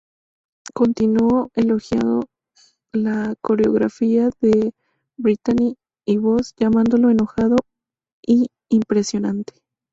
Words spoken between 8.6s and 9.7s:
"impresionante".